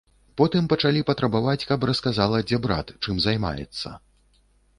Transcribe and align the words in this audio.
Потым 0.39 0.69
пачалі 0.71 1.03
патрабаваць, 1.09 1.63
каб 1.73 1.85
расказала, 1.89 2.41
дзе 2.49 2.59
брат, 2.65 2.87
чым 3.03 3.21
займаецца. 3.27 3.95